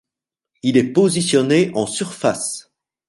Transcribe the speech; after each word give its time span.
Il 0.63 0.77
est 0.77 0.93
positionné 0.93 1.69
en 1.75 1.85
surface. 1.85 2.71